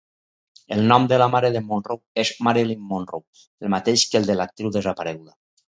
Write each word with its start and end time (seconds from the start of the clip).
El 0.75 0.79
nom 0.91 1.03
de 1.11 1.19
la 1.23 1.27
mare 1.33 1.51
de 1.57 1.61
Monroe 1.67 2.23
és 2.25 2.33
Marilyn 2.49 2.83
Monroe, 2.95 3.45
el 3.65 3.73
mateix 3.77 4.09
que 4.09 4.23
el 4.25 4.29
de 4.33 4.41
l'actriu 4.43 4.77
desapareguda. 4.81 5.39